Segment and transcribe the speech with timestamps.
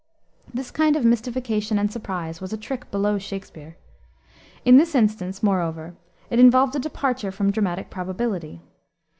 [0.51, 3.77] This kind of mystification and surprise was a trick below Shakspere.
[4.65, 5.95] In this instance, moreover,
[6.31, 8.61] it involved a departure from dramatic probability.